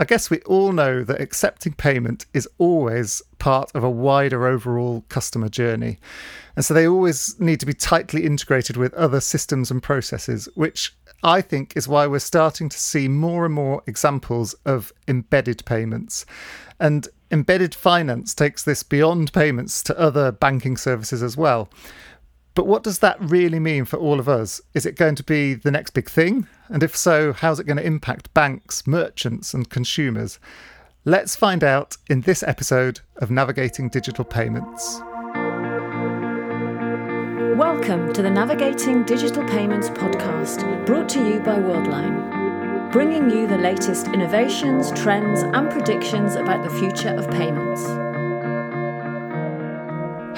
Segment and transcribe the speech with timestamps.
[0.00, 5.04] I guess we all know that accepting payment is always part of a wider overall
[5.08, 5.98] customer journey.
[6.54, 10.94] And so they always need to be tightly integrated with other systems and processes, which
[11.24, 16.24] I think is why we're starting to see more and more examples of embedded payments.
[16.78, 21.68] And embedded finance takes this beyond payments to other banking services as well.
[22.58, 24.60] But what does that really mean for all of us?
[24.74, 26.48] Is it going to be the next big thing?
[26.66, 30.40] And if so, how's it going to impact banks, merchants, and consumers?
[31.04, 35.00] Let's find out in this episode of Navigating Digital Payments.
[37.56, 43.58] Welcome to the Navigating Digital Payments podcast, brought to you by Worldline, bringing you the
[43.58, 48.07] latest innovations, trends, and predictions about the future of payments.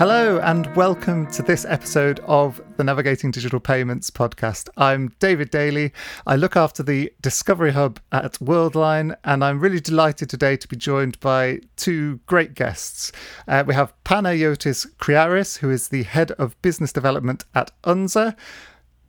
[0.00, 4.70] Hello, and welcome to this episode of the Navigating Digital Payments podcast.
[4.78, 5.92] I'm David Daly.
[6.26, 10.76] I look after the Discovery Hub at Worldline, and I'm really delighted today to be
[10.76, 13.12] joined by two great guests.
[13.46, 18.34] Uh, we have Panagiotis Kriaris, who is the Head of Business Development at Unzer.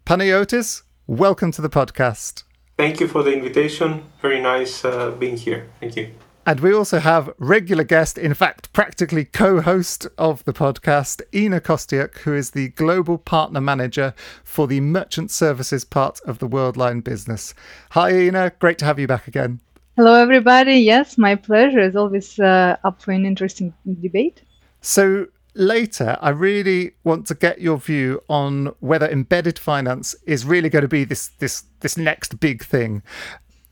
[0.05, 2.43] Panagiotis, welcome to the podcast.
[2.75, 4.11] Thank you for the invitation.
[4.21, 5.69] Very nice uh, being here.
[5.79, 6.11] Thank you.
[6.43, 11.61] And we also have regular guest, in fact, practically co host of the podcast, Inna
[11.61, 17.03] Kostiuk, who is the Global Partner Manager for the Merchant Services part of the Worldline
[17.03, 17.53] business.
[17.91, 18.51] Hi, Inna.
[18.57, 19.59] Great to have you back again.
[19.97, 20.77] Hello, everybody.
[20.77, 21.79] Yes, my pleasure.
[21.79, 24.41] It's always uh, up for an interesting debate.
[24.81, 30.69] So, later, I really want to get your view on whether embedded finance is really
[30.69, 33.03] going to be this this this next big thing.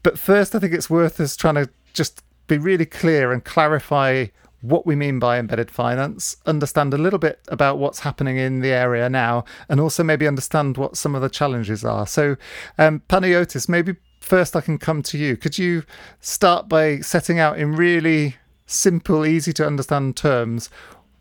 [0.04, 4.26] But first, I think it's worth us trying to just be really clear and clarify
[4.62, 8.70] what we mean by embedded finance, understand a little bit about what's happening in the
[8.70, 12.06] area now, and also maybe understand what some of the challenges are.
[12.06, 12.36] So,
[12.78, 15.38] um, Panagiotis, maybe first I can come to you.
[15.38, 15.84] Could you
[16.20, 20.70] start by setting out in really simple, easy to understand terms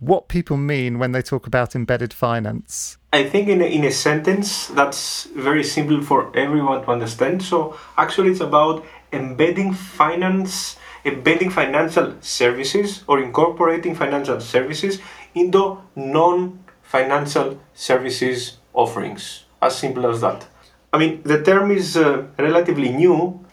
[0.01, 2.99] what people mean when they talk about embedded finance?
[3.13, 7.43] I think in a, in a sentence that's very simple for everyone to understand.
[7.43, 15.01] So, actually, it's about embedding finance embedding financial services or incorporating financial services
[15.35, 19.45] into non financial services offerings.
[19.61, 20.47] As simple as that.
[20.93, 23.45] I mean, the term is uh, relatively new,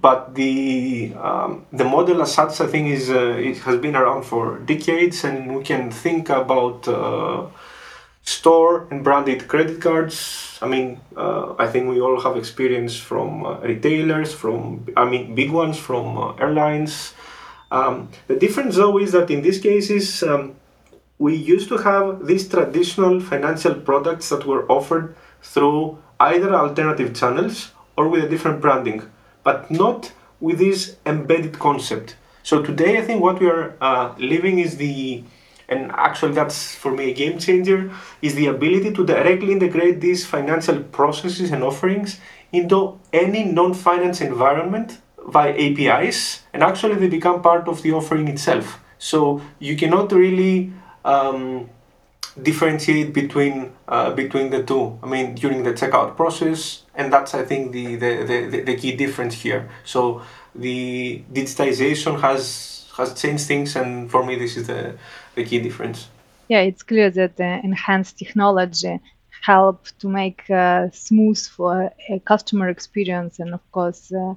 [0.00, 4.24] but the um, the model as such, I think, is uh, it has been around
[4.24, 7.46] for decades, and we can think about uh,
[8.22, 10.58] store and branded credit cards.
[10.62, 15.34] I mean, uh, I think we all have experience from uh, retailers, from I mean,
[15.34, 17.14] big ones from uh, airlines.
[17.70, 20.54] Um, the difference, though, is that in these cases, um,
[21.18, 27.72] we used to have these traditional financial products that were offered through either alternative channels
[27.96, 29.02] or with a different branding,
[29.42, 32.16] but not with this embedded concept.
[32.42, 35.24] So today, I think what we are uh, living is the
[35.72, 37.90] and actually that's for me a game changer
[38.20, 42.20] is the ability to directly integrate these financial processes and offerings
[42.52, 48.80] into any non-finance environment via APIs and actually they become part of the offering itself.
[48.98, 50.72] So you cannot really
[51.04, 51.70] um,
[52.40, 57.44] differentiate between uh, between the two I mean during the checkout process and that's I
[57.44, 58.10] think the the,
[58.50, 59.70] the, the key difference here.
[59.84, 60.22] So
[60.54, 64.96] the digitization has has changed things and for me this is the
[65.34, 66.08] the key difference.
[66.48, 69.00] Yeah, it's clear that uh, enhanced technology
[69.42, 74.34] help to make uh, smooth for a customer experience and of course uh,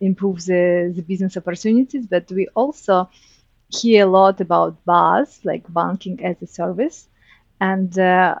[0.00, 2.06] improve the, the business opportunities.
[2.06, 3.08] But we also
[3.68, 7.08] hear a lot about BaaS like banking as a service.
[7.60, 8.36] And uh,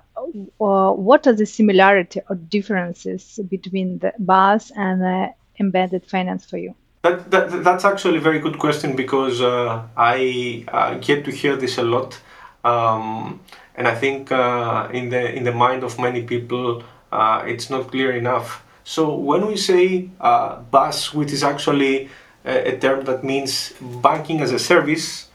[0.58, 6.74] what are the similarity or differences between the BaaS and uh, embedded finance for you
[7.02, 11.56] that, that, that's actually a very good question because uh, I uh, get to hear
[11.56, 12.20] this a lot,
[12.64, 13.40] um,
[13.76, 16.82] and I think uh, in the in the mind of many people,
[17.12, 18.64] uh, it's not clear enough.
[18.82, 22.08] So when we say uh, BaaS, which is actually
[22.44, 25.28] a, a term that means banking as a service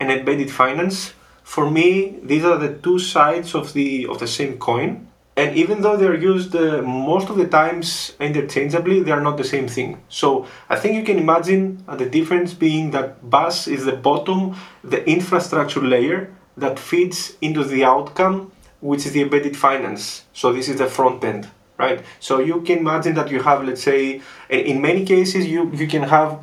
[0.00, 4.58] and embedded finance, for me these are the two sides of the of the same
[4.58, 9.36] coin and even though they're used uh, most of the times interchangeably they are not
[9.36, 10.02] the same thing.
[10.08, 14.56] So i think you can imagine uh, the difference being that BaaS is the bottom
[14.84, 20.24] the infrastructure layer that feeds into the outcome which is the embedded finance.
[20.32, 21.48] So this is the front end
[21.78, 22.04] right?
[22.20, 24.20] So you can imagine that you have let's say
[24.50, 26.40] in many cases you you can have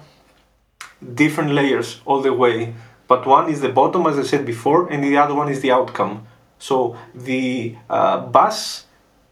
[1.14, 2.74] different layers all the way.
[3.08, 5.72] But one is the bottom as i said before and the other one is the
[5.72, 6.26] outcome
[6.60, 8.84] so the uh, BaaS,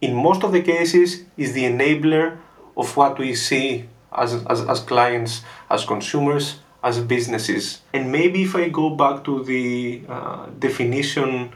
[0.02, 2.38] in most of the cases, is the enabler
[2.76, 3.86] of what we see
[4.16, 7.82] as, as, as clients, as consumers, as businesses.
[7.94, 11.52] And maybe if I go back to the uh, definition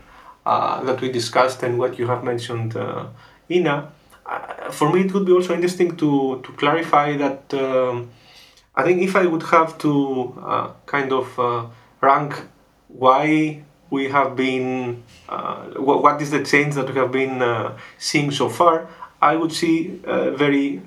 [0.46, 3.08] uh, that we discussed and what you have mentioned, uh,
[3.48, 3.92] Inna,
[4.26, 8.10] uh, for me it would be also interesting to, to clarify that um,
[8.76, 11.72] I think if I would have to uh, kind of
[12.02, 12.48] rank
[12.88, 18.50] why we have been, what, what is the change that we have been seeing so
[18.50, 18.88] far,
[19.22, 20.00] I would see
[20.44, 20.82] very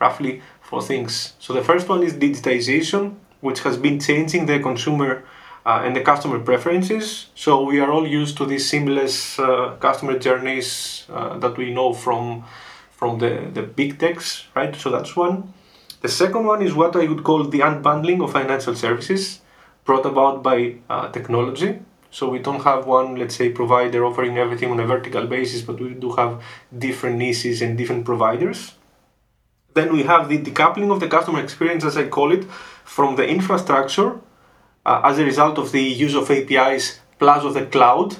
[0.00, 1.34] roughly four things.
[1.40, 5.24] So the first one is digitization which has been changing the consumer
[5.66, 7.26] uh, and the customer preferences.
[7.34, 11.92] So we are all used to these seamless uh, customer journeys uh, that we know
[11.92, 12.44] from
[12.90, 14.74] from the, the big techs, right?
[14.76, 15.52] So that's one.
[16.02, 19.40] The second one is what I would call the unbundling of financial services
[19.84, 21.80] brought about by uh, technology.
[22.12, 25.80] So we don't have one, let's say, provider offering everything on a vertical basis, but
[25.80, 26.42] we do have
[26.78, 28.74] different niches and different providers.
[29.72, 32.44] Then we have the decoupling of the customer experience, as I call it,
[32.84, 34.20] from the infrastructure
[34.84, 38.16] uh, as a result of the use of APIs plus of the cloud.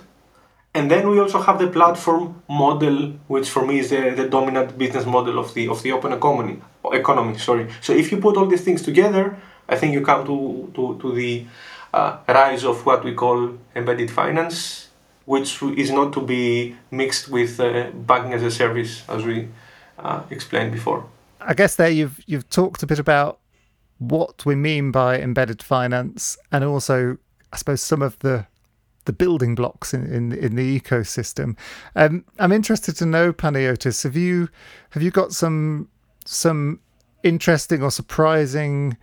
[0.75, 4.79] And then we also have the platform model, which for me is the, the dominant
[4.79, 6.63] business model of the of the open economy.
[6.91, 7.69] Economy, sorry.
[7.83, 9.37] So if you put all these things together,
[9.69, 11.45] I think you come to to, to the
[11.93, 14.89] uh, rise of what we call embedded finance,
[15.25, 19.49] which is not to be mixed with uh, banking as a service, as we
[19.99, 21.05] uh, explained before.
[21.41, 23.39] I guess there you've you've talked a bit about
[23.99, 27.19] what we mean by embedded finance and also
[27.53, 28.47] I suppose some of the
[29.05, 31.57] the building blocks in, in, in the ecosystem.
[31.97, 34.49] Um, I'm interested to know, Panagiotis, have you
[34.91, 35.89] have you got some
[36.25, 36.81] some
[37.23, 38.97] interesting or surprising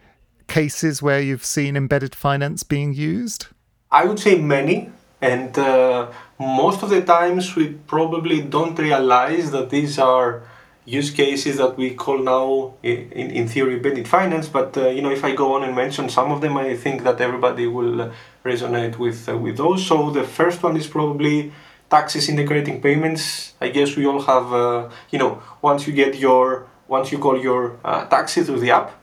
[0.50, 3.48] cases where you've seen embedded finance being used?
[3.92, 4.92] I would say many,
[5.22, 10.44] and uh, most of the times we probably don't realize that these are
[10.86, 15.12] use cases that we call now in, in theory embedded finance but uh, you know
[15.12, 18.12] if i go on and mention some of them i think that everybody will uh,
[18.44, 21.52] resonate with uh, with those so the first one is probably
[21.92, 26.66] taxes integrating payments i guess we all have uh, you know once you get your
[26.88, 28.99] once you call your uh, taxi through the app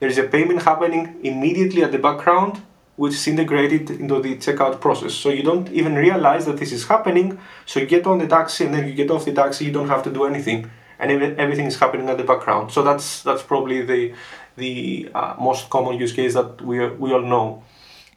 [0.00, 2.62] there is a payment happening immediately at the background
[2.96, 5.12] which is integrated into the checkout process.
[5.14, 7.38] So you don't even realize that this is happening.
[7.66, 9.88] So you get on the taxi and then you get off the taxi, you don't
[9.88, 12.72] have to do anything and everything is happening at the background.
[12.72, 14.14] So that's that's probably the
[14.56, 17.62] the uh, most common use case that we we all know.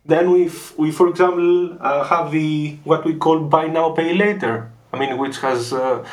[0.06, 4.71] Then we we for example uh, have the what we call buy now pay later.
[4.94, 6.06] I mean, which has uh,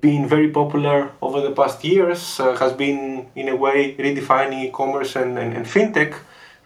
[0.00, 2.38] been very popular over the past years.
[2.38, 6.14] Uh, has been in a way redefining e-commerce and, and, and fintech,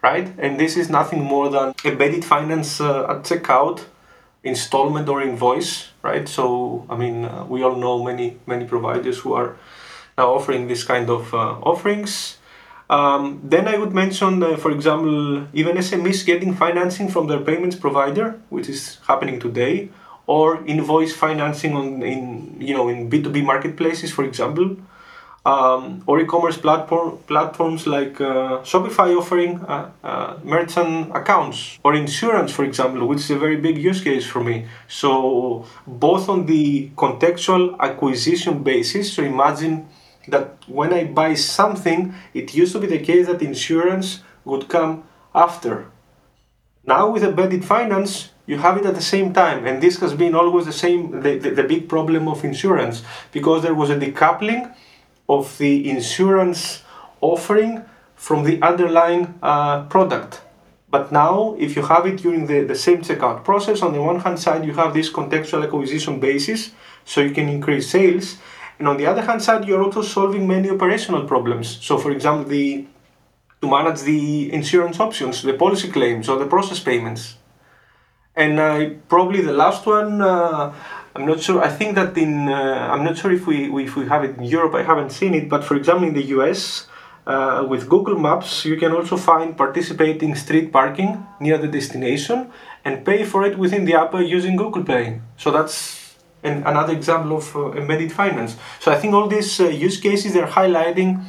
[0.01, 0.33] right?
[0.37, 3.85] And this is nothing more than embedded finance uh, at checkout
[4.43, 6.27] installment or invoice, right?
[6.27, 9.57] So, I mean, uh, we all know many, many providers who are
[10.17, 12.37] now offering this kind of uh, offerings.
[12.89, 17.75] Um, then I would mention, uh, for example, even SMEs getting financing from their payments
[17.75, 19.89] provider, which is happening today,
[20.27, 24.77] or invoice financing on in you know in B two B marketplaces, for example
[25.47, 32.51] um, or e-commerce platform platforms like uh, Shopify offering uh, uh, merchant accounts or insurance,
[32.51, 34.67] for example, which is a very big use case for me.
[34.89, 39.13] So both on the contextual acquisition basis.
[39.13, 39.87] So imagine
[40.27, 45.05] that when I buy something, it used to be the case that insurance would come
[45.33, 45.89] after.
[46.85, 50.33] Now with embedded finance, you have it at the same time, and this has been
[50.33, 54.73] always the same the, the, the big problem of insurance because there was a decoupling
[55.27, 56.83] of the insurance
[57.21, 57.83] offering
[58.15, 60.41] from the underlying uh, product.
[60.89, 64.21] But now, if you have it during the, the same checkout process, on the one
[64.21, 66.71] hand side, you have this contextual acquisition basis,
[67.03, 68.37] so you can increase sales.
[68.79, 71.77] And on the other hand side, you're also solving many operational problems.
[71.81, 72.85] So, for example, the
[73.61, 77.35] to manage the insurance options, the policy claims, or the process payments.
[78.37, 80.71] And probably the last one, uh,
[81.15, 81.63] I'm not sure.
[81.63, 84.43] I think that in uh, I'm not sure if we if we have it in
[84.43, 84.75] Europe.
[84.75, 86.87] I haven't seen it, but for example, in the US.
[87.25, 92.49] Uh, with Google Maps, you can also find participating street parking near the destination
[92.85, 95.19] and pay for it within the app using Google Pay.
[95.35, 98.55] So that's an, another example of uh, embedded finance.
[98.79, 101.21] So I think all these uh, use cases they're highlighting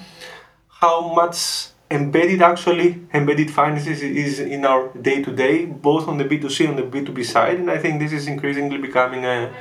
[0.68, 6.24] how much embedded actually embedded finance is, in our day to day, both on the
[6.24, 9.52] B2C and the B2B side, and I think this is increasingly becoming a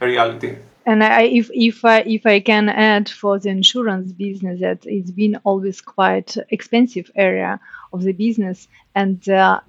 [0.00, 0.56] reality.
[0.86, 5.10] And I, if if I if I can add for the insurance business that it's
[5.10, 7.58] been always quite expensive area
[7.92, 9.60] of the business, and uh,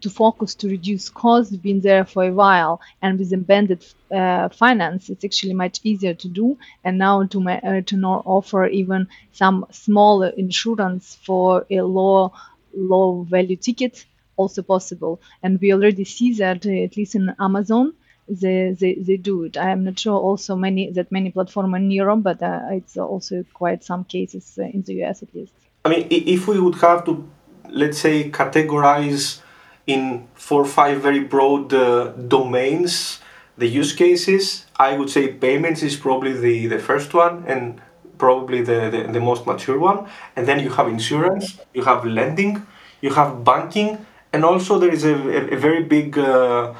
[0.00, 2.80] to focus to reduce costs been there for a while.
[3.02, 6.56] And with embedded uh, finance, it's actually much easier to do.
[6.84, 12.32] And now to uh, to offer even some small insurance for a low
[12.72, 14.04] low value ticket
[14.36, 15.20] also possible.
[15.42, 17.94] And we already see that uh, at least in Amazon,
[18.28, 19.56] they, they, they do it.
[19.56, 23.44] I am not sure also many that many platform in Europe, but uh, it's also
[23.52, 25.52] quite some cases uh, in the US at least.
[25.84, 27.28] I mean, if we would have to,
[27.68, 29.40] let's say, categorize
[29.86, 33.20] in four or five very broad uh, domains
[33.56, 37.80] the use cases, I would say payments is probably the, the first one and
[38.18, 40.08] probably the, the, the most mature one.
[40.34, 42.66] And then you have insurance, you have lending,
[43.00, 46.74] you have banking, and also there is a, a, a very big uh,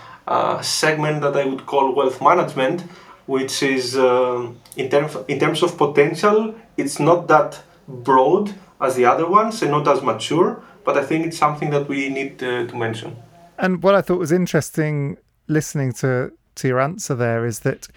[0.62, 2.82] segment that I would call wealth management,
[3.26, 9.04] which is uh, in terms in terms of potential, it's not that broad as the
[9.04, 10.62] other ones and not as mature.
[10.84, 13.16] But I think it's something that we need to, to mention.
[13.58, 15.16] And what I thought was interesting
[15.48, 17.88] listening to to your answer there is that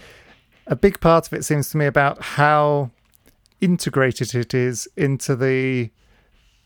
[0.68, 2.92] a big part of it seems to me about how
[3.62, 5.90] integrated it is into the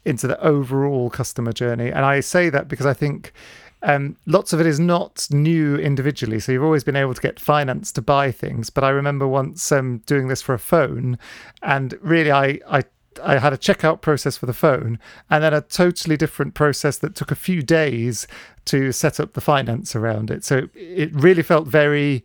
[0.03, 1.91] into the overall customer journey.
[1.91, 3.33] And I say that because I think
[3.83, 6.39] um, lots of it is not new individually.
[6.39, 8.69] So you've always been able to get finance to buy things.
[8.69, 11.17] But I remember once um, doing this for a phone,
[11.61, 12.83] and really I, I
[13.21, 17.15] I had a checkout process for the phone and then a totally different process that
[17.15, 18.27] took a few days
[18.65, 20.45] to set up the finance around it.
[20.45, 22.23] So it really felt very,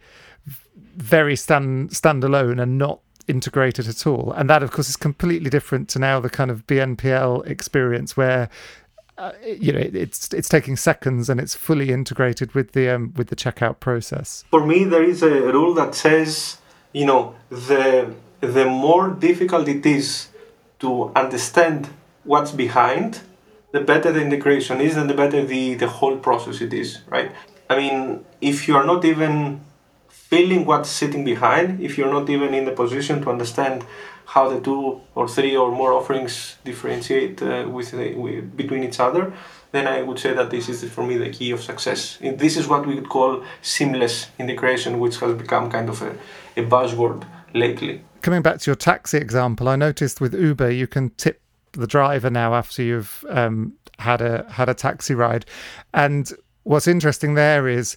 [0.97, 4.33] very stand standalone and not integrated at all.
[4.37, 8.49] And that, of course, is completely different to now the kind of BNPL experience where.
[9.19, 13.29] Uh, you know, it's it's taking seconds and it's fully integrated with the um, with
[13.29, 14.45] the checkout process.
[14.51, 16.59] For me, there is a rule that says,
[16.93, 20.29] you know, the the more difficult it is
[20.81, 21.89] to understand
[22.25, 23.21] what's behind,
[23.73, 27.33] the better the integration is and the better the, the whole process it is, right?
[27.71, 29.61] I mean, if you are not even
[30.09, 33.85] feeling what's sitting behind, if you're not even in the position to understand
[34.27, 39.33] how the two or three or more offerings differentiate uh, with, with, between each other,
[39.73, 42.19] then I would say that this is for me the key of success.
[42.21, 46.17] This is what we would call seamless integration, which has become kind of a,
[46.57, 51.11] a buzzword lately coming back to your taxi example, I noticed with Uber you can
[51.11, 51.41] tip
[51.73, 55.47] the driver now after you've um, had a had a taxi ride,
[55.95, 56.33] and
[56.65, 57.97] what's interesting there is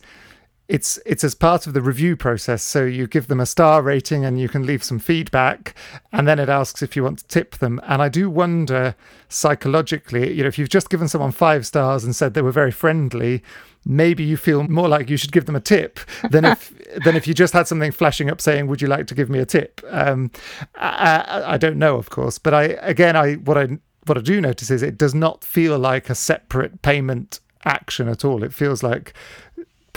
[0.69, 2.61] it's it's as part of the review process.
[2.61, 5.73] So you give them a star rating and you can leave some feedback,
[6.13, 7.81] and then it asks if you want to tip them.
[7.87, 8.95] And I do wonder
[9.29, 12.71] psychologically, you know, if you've just given someone five stars and said they were very
[12.71, 13.41] friendly,
[13.83, 15.99] maybe you feel more like you should give them a tip
[16.29, 16.71] than if
[17.03, 19.39] than if you just had something flashing up saying, "Would you like to give me
[19.39, 20.29] a tip?" Um,
[20.75, 24.39] I, I don't know, of course, but I again, I what I what I do
[24.39, 28.43] notice is it does not feel like a separate payment action at all.
[28.43, 29.15] It feels like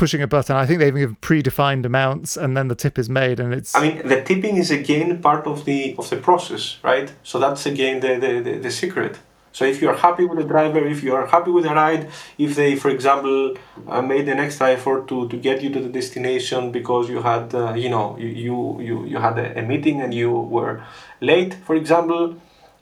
[0.03, 0.57] pushing a button.
[0.57, 3.73] I think they even give predefined amounts, and then the tip is made, and it's.
[3.79, 7.09] I mean, the tipping is again part of the of the process, right?
[7.31, 9.15] So that's again the the, the, the secret.
[9.57, 12.03] So if you are happy with the driver, if you are happy with the ride,
[12.47, 13.39] if they, for example,
[13.87, 17.55] uh, made an extra effort to, to get you to the destination because you had,
[17.55, 20.75] uh, you know, you, you, you had a, a, meeting and you were
[21.21, 22.25] late, for example,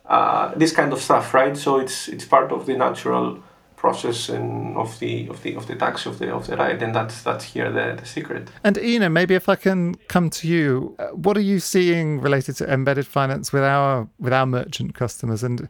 [0.06, 1.56] uh, this kind of stuff, right?
[1.64, 3.26] So it's it's part of the natural
[3.80, 6.94] process and of the of the of the tax of the of the right and
[6.94, 8.50] that's that's here the, the secret.
[8.62, 12.56] And inna maybe if i can come to you uh, what are you seeing related
[12.56, 15.42] to embedded finance with our with our merchant customers?
[15.42, 15.66] And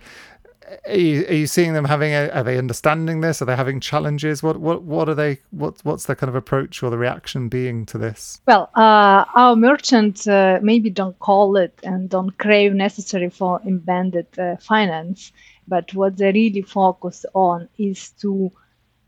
[0.87, 3.43] are you, are you seeing them having a, are they understanding this?
[3.43, 4.43] Are they having challenges?
[4.43, 7.87] What what what are they what what's their kind of approach or the reaction being
[7.87, 8.40] to this?
[8.47, 14.26] Well uh, our merchants uh, maybe don't call it and don't crave necessary for embedded
[14.38, 15.33] uh, finance
[15.71, 18.50] but what they really focus on is to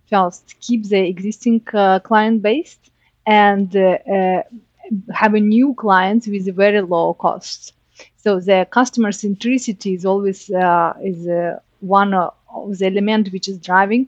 [0.08, 2.78] first keep the existing uh, client base
[3.26, 4.42] and uh, uh,
[5.12, 7.72] have a new clients with very low costs.
[8.16, 13.58] So the customer centricity is always uh, is uh, one of the element which is
[13.58, 14.06] driving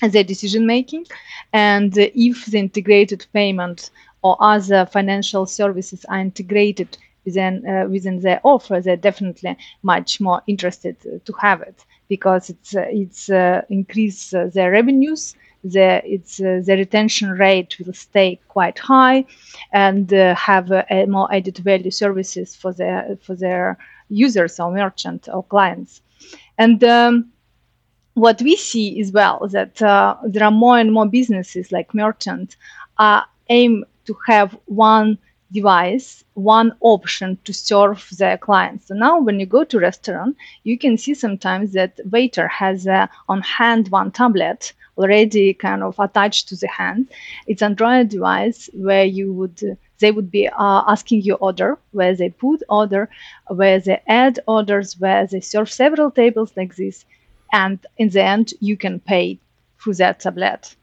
[0.00, 1.04] the decision making.
[1.52, 3.90] And if the integrated payment
[4.22, 6.96] or other financial services are integrated
[7.28, 12.74] within uh, within their offer, they're definitely much more interested to have it because it's
[12.74, 15.34] uh, it's uh, increase uh, their revenues.
[15.64, 19.24] The it's uh, the retention rate will stay quite high,
[19.72, 23.76] and uh, have a more added value services for their for their
[24.08, 26.00] users or merchant or clients,
[26.56, 26.82] and.
[26.84, 27.32] Um,
[28.14, 32.56] what we see as well that uh, there are more and more businesses like merchants
[32.98, 35.16] uh, aim to have one
[35.52, 38.86] device one option to serve their clients.
[38.88, 42.86] So now when you go to restaurant, you can see sometimes that waiter has
[43.28, 47.08] on hand one tablet already kind of attached to the hand.
[47.46, 52.30] It's Android device where you would they would be uh, asking you order, where they
[52.30, 53.08] put order,
[53.48, 57.04] where they add orders, where they serve several tables like this.
[57.52, 59.38] and in the end you can pay
[59.78, 60.74] through that tablet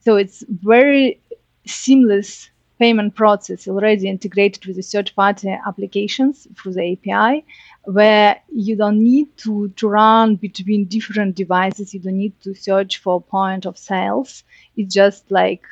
[0.00, 1.20] so it's very
[1.66, 2.50] seamless
[2.80, 7.44] payment process already integrated with the third party applications through the api
[7.84, 12.98] where you don't need to, to run between different devices you don't need to search
[12.98, 14.44] for point of sales
[14.76, 15.64] it's just like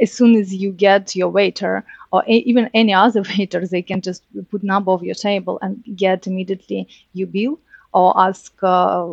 [0.00, 4.00] as soon as you get your waiter or a- even any other waiter, they can
[4.00, 7.58] just put number of your table and get immediately your bill
[7.92, 9.06] or ask uh,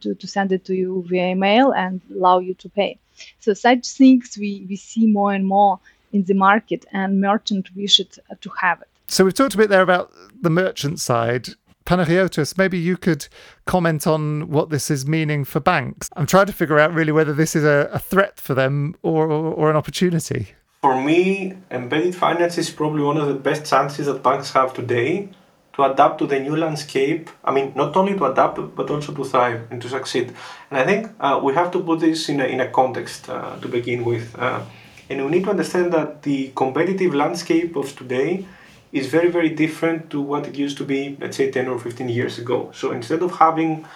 [0.00, 2.98] to, to send it to you via email and allow you to pay.
[3.40, 5.78] So such things we, we see more and more
[6.12, 8.88] in the market and merchant wish it uh, to have it.
[9.08, 11.48] So we've talked a bit there about the merchant side.
[11.84, 13.28] Panagiotis, maybe you could
[13.64, 16.10] comment on what this is meaning for banks.
[16.16, 19.30] I'm trying to figure out really whether this is a, a threat for them or,
[19.30, 20.48] or, or an opportunity.
[20.82, 25.28] For me, embedded finance is probably one of the best chances that banks have today
[25.74, 27.30] to adapt to the new landscape.
[27.44, 30.34] I mean, not only to adapt, but also to thrive and to succeed.
[30.70, 33.56] And I think uh, we have to put this in a, in a context uh,
[33.60, 34.34] to begin with.
[34.36, 34.62] Uh,
[35.08, 38.46] and we need to understand that the competitive landscape of today
[38.92, 42.08] is very, very different to what it used to be, let's say, 10 or 15
[42.08, 42.70] years ago.
[42.74, 43.86] So instead of having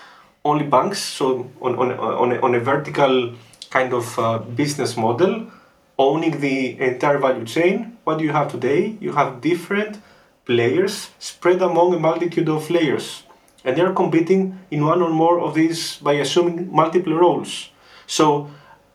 [0.44, 3.34] only banks, so on, on, on, a, on a vertical
[3.70, 5.50] kind of uh, business model,
[5.98, 8.96] owning the entire value chain, what do you have today?
[9.00, 9.98] You have different
[10.44, 13.22] players spread among a multitude of layers.
[13.64, 17.70] And they are competing in one or more of these by assuming multiple roles.
[18.06, 18.50] So,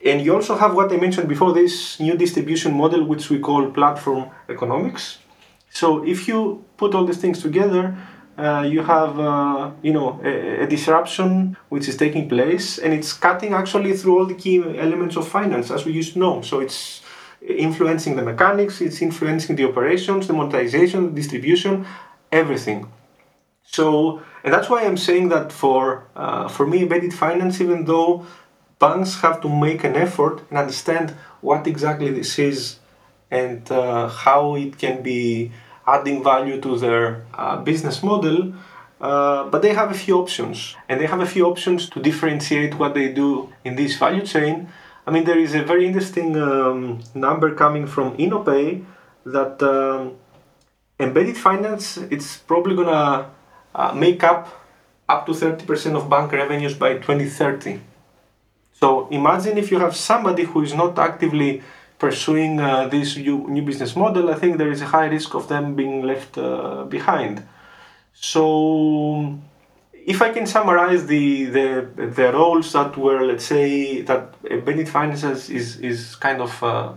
[0.06, 3.72] and you also have what I mentioned before this new distribution model, which we call
[3.72, 5.18] platform economics.
[5.72, 7.98] So, if you put all these things together,
[8.38, 13.14] uh, you have uh, you know a, a, disruption which is taking place and it's
[13.14, 16.60] cutting actually through all the key elements of finance as we used to know so
[16.60, 17.02] it's
[17.48, 21.86] influencing the mechanics it's influencing the operations the monetization the distribution
[22.30, 22.92] everything
[23.64, 28.26] so and that's why i'm saying that for uh, for me embedded finance even though
[28.80, 32.78] banks have to make an effort and understand what exactly this is
[33.32, 35.52] and uh, how it can be
[35.88, 38.54] adding value to their uh, business model.
[39.00, 42.76] Uh, but they have a few options, and they have a few options to differentiate
[42.76, 44.70] what they do in this value chain.
[45.06, 48.84] I mean, there is a very interesting um, number coming from InnoPay
[49.26, 50.16] that um,
[51.00, 53.30] embedded finance it's probably gonna
[53.74, 54.62] uh, make up
[55.08, 57.80] up to 30% of bank revenues by 2030.
[58.86, 61.64] So imagine if you have somebody who is not actively
[61.98, 65.48] pursuing uh, this new, new business model, I think there is a high risk of
[65.48, 67.44] them being left uh, behind.
[68.14, 69.40] So,
[70.14, 71.68] if I can summarize the, the
[72.20, 74.24] the roles that were, let's say, that
[74.56, 76.94] embedded Finances is is kind of uh,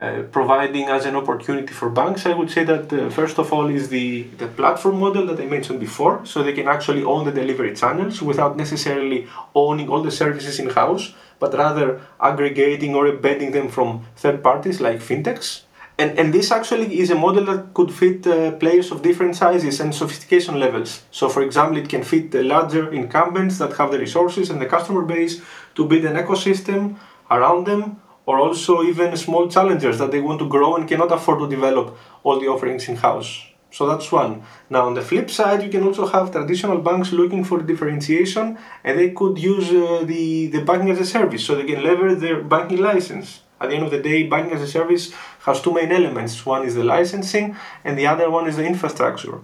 [0.00, 3.68] uh, providing as an opportunity for banks, I would say that uh, first of all
[3.68, 6.26] is the, the platform model that I mentioned before.
[6.26, 10.70] So they can actually own the delivery channels without necessarily owning all the services in
[10.70, 15.62] house but rather aggregating or embedding them from third parties like fintechs.
[15.96, 19.78] And, and this actually is a model that could fit uh, players of different sizes
[19.78, 21.02] and sophistication levels.
[21.12, 24.66] So, for example, it can fit the larger incumbents that have the resources and the
[24.66, 25.40] customer base
[25.76, 26.96] to build an ecosystem
[27.30, 31.38] around them, or also even small challengers that they want to grow and cannot afford
[31.40, 33.44] to develop all the offerings in house.
[33.70, 34.44] So that's one.
[34.70, 38.98] Now, on the flip side, you can also have traditional banks looking for differentiation and
[38.98, 42.40] they could use uh, the, the banking as a service so they can leverage their
[42.40, 43.40] banking license.
[43.60, 46.64] At the end of the day, banking as a service has two main elements one
[46.64, 49.40] is the licensing, and the other one is the infrastructure.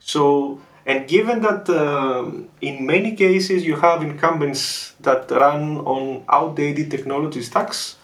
[0.00, 6.90] So, and given that uh, in many cases you have incumbents that run on outdated
[6.90, 7.96] technology stacks,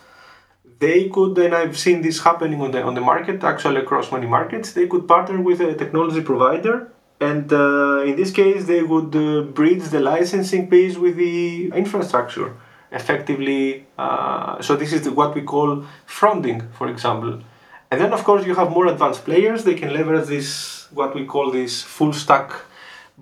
[0.84, 4.28] they could, and I've seen this happening on the on the market, actually across many
[4.38, 4.66] markets.
[4.78, 6.76] They could partner with a technology provider,
[7.30, 9.26] and uh, in this case, they would uh,
[9.58, 11.36] bridge the licensing piece with the
[11.82, 12.48] infrastructure
[13.00, 13.62] effectively.
[14.04, 15.70] Uh, so this is what we call
[16.18, 17.32] fronting, for example.
[17.90, 19.58] And then, of course, you have more advanced players.
[19.68, 20.48] They can leverage this,
[20.98, 22.48] what we call this full stack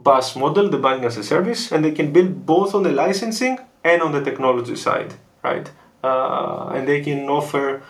[0.04, 3.54] BaaS model, the banking as a service, and they can build both on the licensing
[3.84, 5.70] and on the technology side, right?
[6.02, 7.82] Uh, and they can offer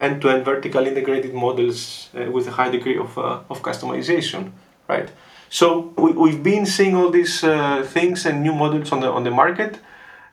[0.00, 4.50] end-to-end vertical integrated models uh, with a high degree of, uh, of customization,
[4.88, 5.10] right?
[5.50, 9.24] So we, we've been seeing all these uh, things and new models on the on
[9.24, 9.80] the market,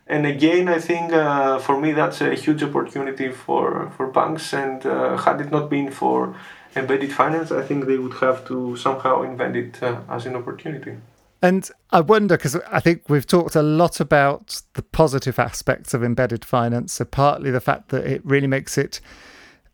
[0.06, 4.54] and again, I think uh, for me that's a huge opportunity for for banks.
[4.54, 6.36] And uh, had it not been for
[6.76, 10.98] embedded finance, I think they would have to somehow invent it as an opportunity.
[11.42, 16.04] And I wonder because I think we've talked a lot about the positive aspects of
[16.04, 16.94] embedded finance.
[16.94, 19.00] So, partly the fact that it really makes it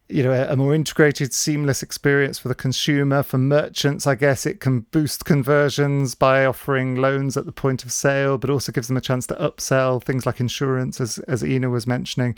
[0.10, 4.60] you know a, more integrated seamless experience for the consumer for merchants i guess it
[4.60, 8.98] can boost conversions by offering loans at the point of sale but also gives them
[8.98, 12.36] a chance to upsell things like insurance as as inna was mentioning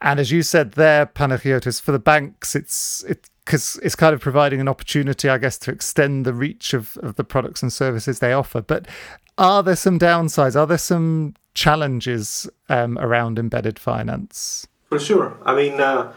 [0.00, 4.20] and as you said there panagiotis for the banks it's it because it's kind of
[4.20, 8.18] providing an opportunity i guess to extend the reach of, of the products and services
[8.18, 8.86] they offer but
[9.36, 15.36] are there some downsides are there some challenges um, around embedded finance for sure.
[15.44, 16.12] I mean, uh,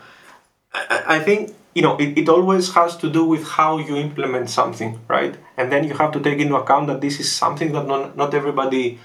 [0.73, 4.49] I, I, think you know it, it always has to do with how you implement
[4.49, 5.35] something, right?
[5.57, 8.33] And then you have to take into account that this is something that not, not
[8.33, 8.99] everybody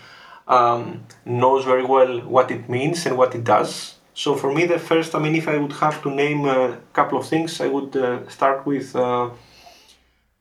[0.47, 3.96] um, knows very well what it means and what it does.
[4.17, 7.19] So for me, the first, I mean, if I would have to name a couple
[7.19, 8.97] of things, I would uh, start with.
[8.97, 9.29] Uh,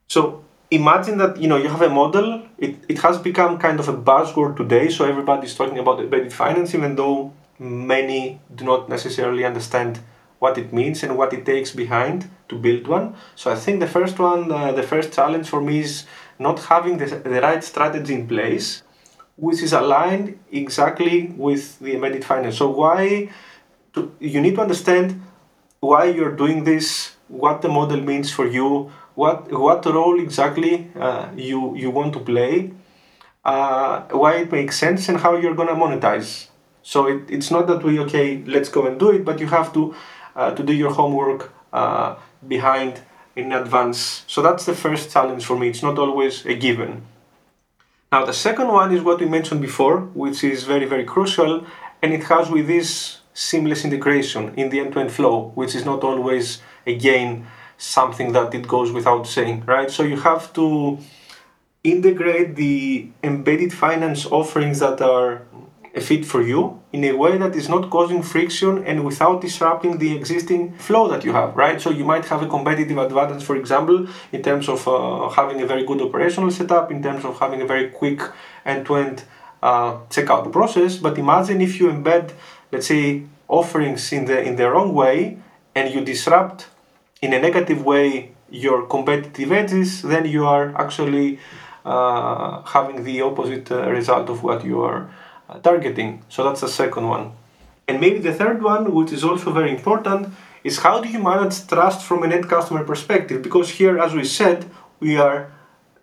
[0.08, 2.42] so imagine that you know you have a model.
[2.56, 4.88] It, it has become kind of a buzzword today.
[4.88, 10.00] So everybody's talking about embedded finance, even though many do not necessarily understand
[10.38, 13.14] what it means and what it takes behind to build one.
[13.34, 16.06] So I think the first one, uh, the first challenge for me is
[16.38, 18.82] not having the, the right strategy in place,
[19.36, 22.56] which is aligned exactly with the embedded finance.
[22.56, 23.30] So why
[23.96, 25.22] to, you need to understand
[25.80, 31.28] why you're doing this, what the model means for you, what what role exactly uh,
[31.34, 32.72] you you want to play,
[33.44, 36.48] uh, why it makes sense, and how you're gonna monetize
[36.86, 39.72] so it, it's not that we okay, let's go and do it, but you have
[39.72, 39.92] to
[40.36, 42.14] uh, to do your homework uh,
[42.46, 43.00] behind
[43.34, 44.22] in advance.
[44.28, 45.68] So that's the first challenge for me.
[45.68, 47.02] It's not always a given.
[48.12, 51.66] Now the second one is what we mentioned before, which is very very crucial,
[52.02, 56.62] and it has with this seamless integration in the end-to-end flow, which is not always
[56.86, 57.46] again
[57.76, 59.90] something that it goes without saying, right?
[59.90, 60.98] So you have to
[61.84, 65.42] integrate the embedded finance offerings that are
[65.94, 69.98] a fit for you in a way that is not causing friction and without disrupting
[69.98, 71.80] the existing flow that you have, right?
[71.80, 75.66] So you might have a competitive advantage, for example, in terms of uh, having a
[75.66, 78.20] very good operational setup, in terms of having a very quick
[78.64, 79.24] end-to-end
[79.62, 80.96] uh, checkout process.
[80.96, 82.32] But imagine if you embed,
[82.72, 85.38] let's say, offerings in the in the wrong way
[85.74, 86.66] and you disrupt
[87.22, 91.38] in a negative way your competitive edges, then you are actually
[91.84, 95.10] uh, having the opposite uh, result of what you are
[95.48, 96.22] uh, targeting.
[96.28, 97.32] So that's the second one.
[97.88, 100.28] And maybe the third one, which is also very important,
[100.64, 103.42] is how do you manage trust from an end customer perspective?
[103.42, 105.52] Because here, as we said, we are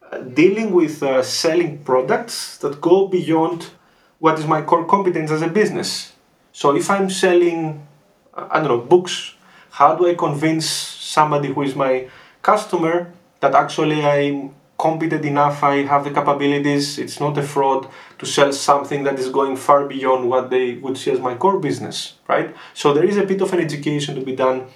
[0.09, 3.71] uh, dealing with uh, selling products that go beyond
[4.19, 6.12] what is my core competence as a business.
[6.53, 7.85] So if I'm selling,
[8.33, 9.33] I don't know, books,
[9.71, 12.07] how do I convince somebody who is my
[12.43, 17.87] customer that actually I'm competent enough, I have the capabilities, it's not a fraud
[18.19, 21.59] to sell something that is going far beyond what they would see as my core
[21.59, 22.55] business, right?
[22.73, 24.67] So there is a bit of an education to be done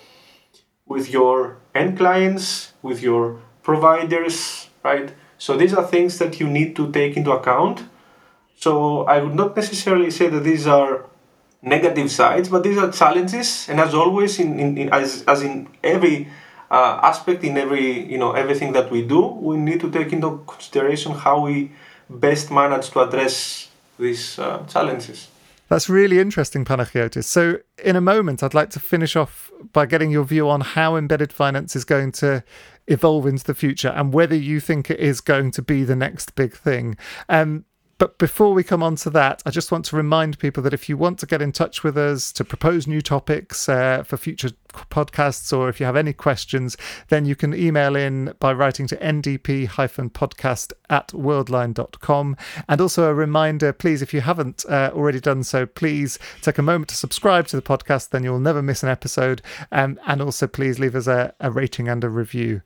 [0.87, 5.13] with your end clients, with your providers, right?
[5.37, 7.83] So these are things that you need to take into account.
[8.55, 11.05] So I would not necessarily say that these are
[11.67, 13.67] negative sides, but these are challenges.
[13.69, 16.27] And as always, in, in, in as, as in every
[16.69, 20.43] uh, aspect in every you know everything that we do we need to take into
[20.47, 21.71] consideration how we
[22.09, 25.29] best manage to address these uh, challenges
[25.69, 30.11] that's really interesting panagiotis so in a moment i'd like to finish off by getting
[30.11, 32.43] your view on how embedded finance is going to
[32.87, 36.35] evolve into the future and whether you think it is going to be the next
[36.35, 36.97] big thing
[37.29, 37.65] um,
[37.97, 40.87] but before we come on to that, I just want to remind people that if
[40.87, 44.51] you want to get in touch with us to propose new topics uh, for future
[44.91, 46.77] podcasts, or if you have any questions,
[47.09, 49.67] then you can email in by writing to ndp
[50.11, 52.37] podcast at worldline.com.
[52.69, 56.61] And also a reminder please, if you haven't uh, already done so, please take a
[56.63, 59.41] moment to subscribe to the podcast, then you'll never miss an episode.
[59.71, 62.61] Um, and also, please leave us a, a rating and a review.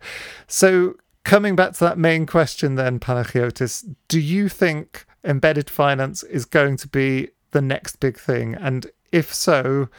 [0.47, 6.45] So, coming back to that main question, then, Panagiotis, do you think embedded finance is
[6.45, 8.55] going to be the next big thing?
[8.55, 9.89] And if so,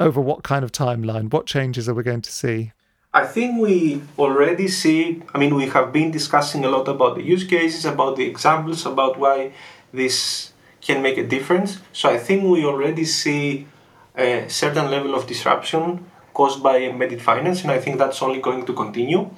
[0.00, 1.32] over what kind of timeline?
[1.32, 2.72] What changes are we going to see?
[3.12, 7.22] I think we already see, I mean, we have been discussing a lot about the
[7.22, 9.52] use cases, about the examples, about why
[9.92, 11.78] this can make a difference.
[11.92, 13.66] So I think we already see
[14.14, 16.04] a certain level of disruption
[16.34, 19.30] caused by embedded finance, and I think that's only going to continue.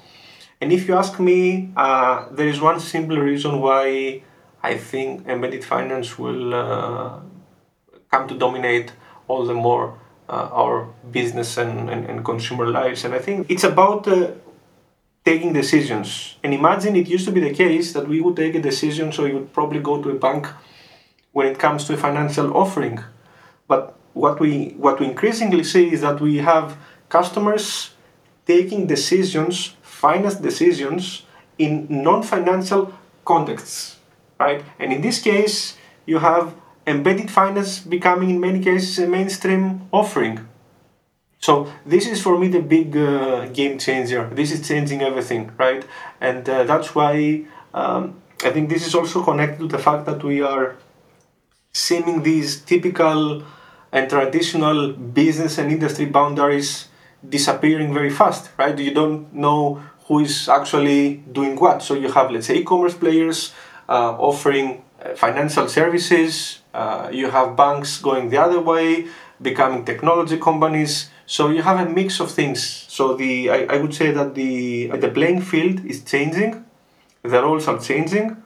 [0.60, 4.22] And if you ask me, uh, there is one simple reason why
[4.62, 7.20] I think embedded finance will uh,
[8.10, 8.92] come to dominate
[9.28, 13.04] all the more uh, our business and, and, and, consumer lives.
[13.04, 14.30] And I think it's about uh,
[15.24, 16.36] taking decisions.
[16.44, 19.24] And imagine it used to be the case that we would take a decision, so
[19.24, 20.46] you would probably go to a bank
[21.32, 23.00] when it comes to a financial offering.
[23.66, 26.76] But what we what we increasingly see is that we have
[27.08, 27.90] customers
[28.46, 31.22] taking decisions, finance decisions
[31.58, 32.92] in non-financial
[33.24, 33.99] contexts,
[34.40, 34.64] right?
[34.80, 35.76] And in this case,
[36.06, 36.54] you have
[36.86, 40.48] embedded finance becoming in many cases a mainstream offering.
[41.38, 44.28] So this is for me the big uh, game changer.
[44.32, 45.84] This is changing everything, right?
[46.20, 50.24] And uh, that's why um, I think this is also connected to the fact that
[50.24, 50.76] we are
[51.72, 53.42] seeing these typical
[53.92, 56.88] and traditional business and industry boundaries
[57.26, 58.78] disappearing very fast, right?
[58.78, 61.82] You don't know who is actually doing what.
[61.82, 63.52] So you have, let's say, e-commerce players
[63.94, 66.60] offering uh, financial services.
[66.72, 69.06] Uh, you have banks going the other way,
[69.40, 71.10] becoming technology companies.
[71.26, 72.62] So you have a mix of things.
[72.88, 76.64] So the I, I would say that the the playing field is changing,
[77.22, 78.36] the roles are changing,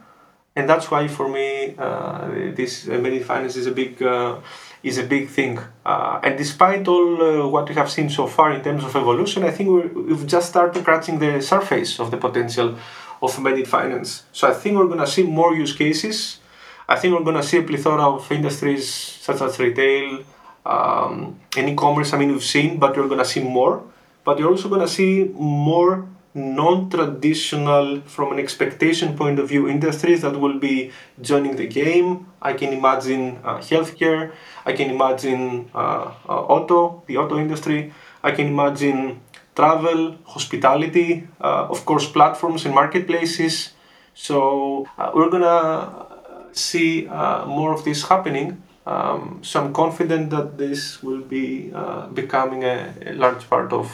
[0.55, 4.39] and that's why for me uh, this embedded finance is a big uh,
[4.83, 5.59] is a big thing.
[5.85, 9.43] Uh, and despite all uh, what we have seen so far in terms of evolution,
[9.43, 12.77] I think we have just started scratching the surface of the potential
[13.25, 14.23] of embedded finance.
[14.31, 16.39] So I think we're going to see more use cases.
[16.87, 20.23] I think we're going to see a plethora of industries such as retail
[20.65, 22.13] um, and e-commerce.
[22.13, 23.83] I mean, we've seen, but we're going to see more.
[24.23, 30.21] But you're also going to see more non-traditional from an expectation point of view industries
[30.21, 34.33] that will be joining the game i can imagine uh, healthcare
[34.65, 39.21] i can imagine uh, uh, auto the auto industry i can imagine
[39.55, 43.71] travel hospitality uh, of course platforms and marketplaces.
[44.13, 46.05] So uh, we're gonna
[46.51, 48.61] see uh, more of this happening.
[48.85, 51.73] Um, so I'm confident that this will be
[52.13, 53.87] becoming a, a, large part of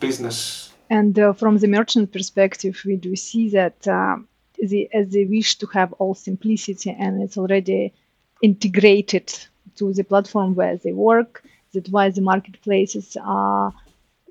[0.00, 0.68] business.
[0.90, 4.16] And uh, from the merchant perspective, we do see that uh,
[4.58, 7.92] the, as they wish to have all simplicity and it's already
[8.42, 9.32] integrated
[9.76, 13.72] to the platform where they work, that's why the marketplaces are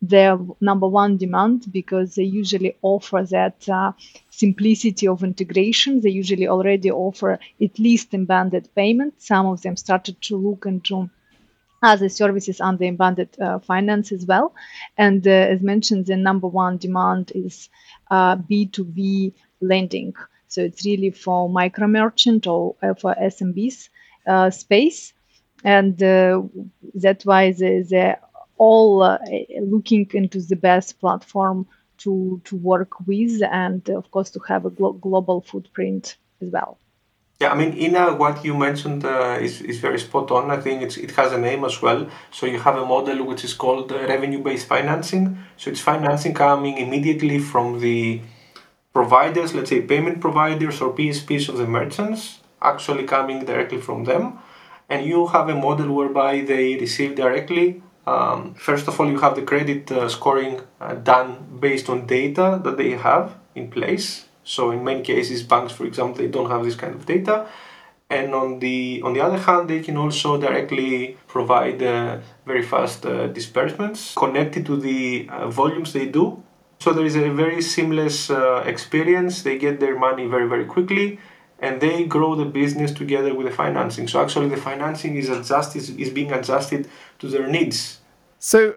[0.01, 3.91] their number one demand because they usually offer that uh,
[4.29, 6.01] simplicity of integration.
[6.01, 9.21] They usually already offer at least embedded payment.
[9.21, 11.10] Some of them started to look into
[11.81, 14.53] other services under embedded uh, finance as well.
[14.97, 17.69] And uh, as mentioned, the number one demand is
[18.10, 20.13] uh, B2B lending.
[20.47, 23.89] So it's really for micro merchant or uh, for SMBs
[24.27, 25.13] uh, space.
[25.63, 26.43] And uh,
[26.93, 28.19] that's why they, they're
[28.58, 29.17] all
[29.60, 31.67] looking into the best platform
[32.00, 36.78] to, to work with and, of course, to have a glo- global footprint as well.
[37.39, 40.50] Yeah, I mean, Inna, what you mentioned uh, is, is very spot on.
[40.50, 42.08] I think it's, it has a name as well.
[42.32, 45.38] So you have a model which is called uh, revenue-based financing.
[45.56, 48.22] So it's financing coming immediately from the
[48.91, 54.39] providers, let's say payment providers or PSPs of the merchants, actually coming directly from them.
[54.89, 57.84] And you have a model whereby they receive directly.
[58.08, 62.60] Um, first of all, you have the credit uh, scoring uh, done based on data
[62.63, 66.63] that they have in place so in many cases, banks, for example, they don't have
[66.63, 67.48] this kind of data.
[68.10, 73.06] And on the on the other hand, they can also directly provide uh, very fast
[73.06, 76.41] uh, disbursements connected to the uh, volumes they do.
[76.80, 79.43] So there is a very seamless uh, experience.
[79.43, 81.20] They get their money very very quickly,
[81.60, 84.08] and they grow the business together with the financing.
[84.08, 86.88] So actually, the financing is adjusted is, being adjusted
[87.20, 88.00] to their needs.
[88.39, 88.76] So,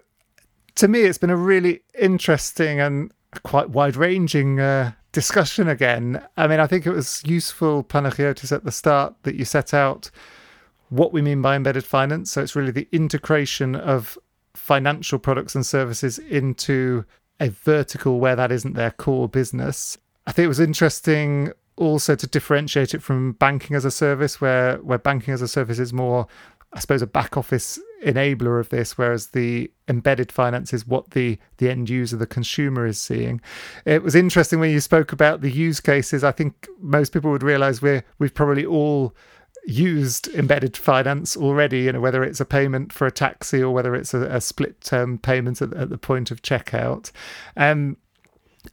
[0.75, 3.11] to me, it's been a really interesting and
[3.43, 6.25] quite wide ranging uh, discussion again.
[6.37, 10.09] I mean, I think it was useful, Panagiotis, at the start that you set out
[10.89, 12.31] what we mean by embedded finance.
[12.31, 14.17] So it's really the integration of
[14.53, 17.05] financial products and services into
[17.39, 19.97] a vertical where that isn't their core business.
[20.27, 24.77] I think it was interesting also to differentiate it from banking as a service, where
[24.77, 26.27] where banking as a service is more
[26.73, 31.37] I suppose, a back office enabler of this, whereas the embedded finance is what the
[31.57, 33.41] the end user, the consumer, is seeing.
[33.85, 36.23] It was interesting when you spoke about the use cases.
[36.23, 39.13] I think most people would realise we're we've probably all
[39.65, 41.81] used embedded finance already.
[41.81, 44.79] You know, whether it's a payment for a taxi or whether it's a, a split
[44.79, 47.11] term payment at, at, the point of checkout.
[47.57, 47.97] Um,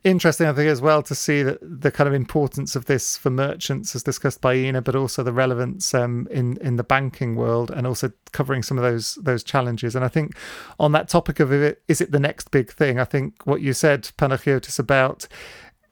[0.04, 3.30] interesting, I think, as well to see that the kind of importance of this for
[3.30, 7.70] merchants, as discussed by Inna, but also the relevance um, in in the banking world,
[7.70, 9.96] and also covering some of those those challenges.
[9.96, 10.36] And I think
[10.78, 12.98] on that topic of it, is it the next big thing?
[12.98, 15.26] I think what you said, Panagiotis, about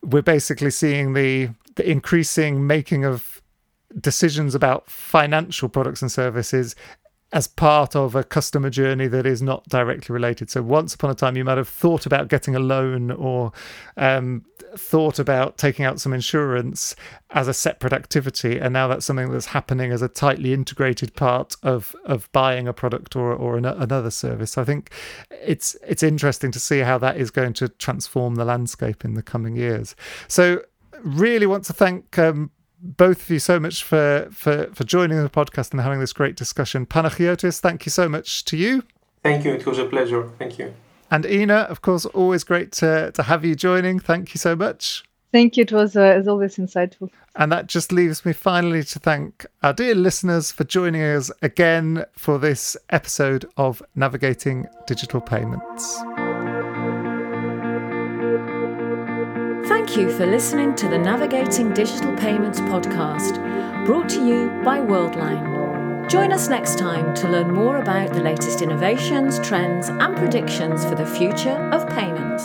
[0.02, 3.42] we're basically seeing the the increasing making of
[4.00, 6.74] decisions about financial products and services
[7.36, 10.48] as part of a customer journey that is not directly related.
[10.48, 13.52] So once upon a time, you might have thought about getting a loan or
[13.98, 16.96] um, thought about taking out some insurance
[17.32, 21.56] as a separate activity, and now that's something that's happening as a tightly integrated part
[21.62, 24.56] of of buying a product or or an, another service.
[24.56, 24.90] I think
[25.30, 29.22] it's it's interesting to see how that is going to transform the landscape in the
[29.22, 29.94] coming years.
[30.26, 30.62] So
[31.02, 32.50] really want to thank um,
[32.86, 36.36] both of you so much for, for, for joining the podcast and having this great
[36.36, 36.86] discussion.
[36.86, 38.82] Panagiotis, thank you so much to you.
[39.22, 39.54] Thank you.
[39.54, 40.30] It was a pleasure.
[40.38, 40.72] Thank you.
[41.10, 43.98] And Inna, of course, always great to, to have you joining.
[43.98, 45.04] Thank you so much.
[45.32, 45.62] Thank you.
[45.62, 47.10] It was, uh, as always, insightful.
[47.34, 52.04] And that just leaves me finally to thank our dear listeners for joining us again
[52.12, 56.02] for this episode of Navigating Digital Payments.
[59.96, 63.42] Thank you for listening to the Navigating Digital Payments podcast,
[63.86, 66.06] brought to you by Worldline.
[66.10, 70.96] Join us next time to learn more about the latest innovations, trends, and predictions for
[70.96, 72.44] the future of payments.